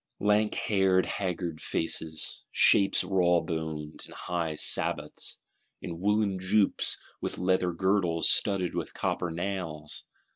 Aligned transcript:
Lank 0.19 0.55
haired 0.55 1.05
haggard 1.05 1.61
faces; 1.61 2.43
shapes 2.51 3.03
rawboned, 3.03 4.03
in 4.07 4.13
high 4.13 4.55
sabots; 4.55 5.41
in 5.79 5.99
woollen 5.99 6.39
jupes, 6.39 6.97
with 7.21 7.37
leather 7.37 7.71
girdles 7.71 8.27
studded 8.27 8.73
with 8.73 8.95
copper 8.95 9.29
nails! 9.29 10.05